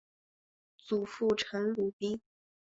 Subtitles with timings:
[0.79, 2.19] 祖父陈鲁宾。